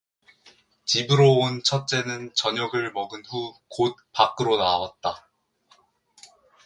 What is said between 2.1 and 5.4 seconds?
저녁을 먹은 후 곧 밖으로 나왔다.